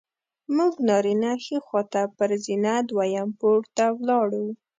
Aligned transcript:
موږ 0.55 0.73
نارینه 0.87 1.31
ښي 1.43 1.57
خوا 1.65 1.81
ته 1.93 2.01
پر 2.17 2.29
زینه 2.43 2.73
دویم 2.89 3.29
پوړ 3.39 3.59
ته 3.77 3.85
ولاړو. 3.97 4.45